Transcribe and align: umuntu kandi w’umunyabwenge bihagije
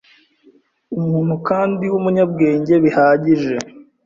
umuntu 0.97 1.35
kandi 1.47 1.83
w’umunyabwenge 1.91 2.73
bihagije 2.83 3.55